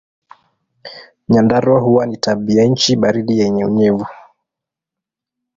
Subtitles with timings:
[1.29, 4.07] Nyandarua huwa na tabianchi baridi na yenye unyevu.